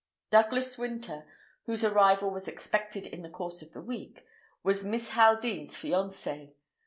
Douglas 0.31 0.79
Winter, 0.79 1.27
whose 1.67 1.83
arrival 1.83 2.31
was 2.31 2.47
expected 2.47 3.05
in 3.05 3.21
the 3.21 3.29
course 3.29 3.61
of 3.61 3.73
the 3.73 3.83
week, 3.83 4.25
was 4.63 4.83
Miss 4.83 5.11
Haldean's 5.11 5.75
fiancé. 5.77 6.53